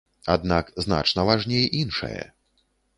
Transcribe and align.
Аднак 0.35 0.71
значна 0.87 1.27
важней 1.29 1.71
іншае. 1.85 2.19